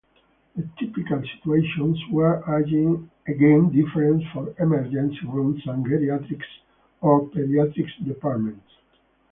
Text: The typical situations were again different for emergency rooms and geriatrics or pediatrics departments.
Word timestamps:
The 0.55 0.67
typical 0.79 1.21
situations 1.21 1.99
were 2.09 2.37
again 2.57 3.07
different 3.69 4.23
for 4.33 4.51
emergency 4.57 5.19
rooms 5.27 5.61
and 5.67 5.85
geriatrics 5.85 6.41
or 7.01 7.27
pediatrics 7.29 8.03
departments. 8.03 8.67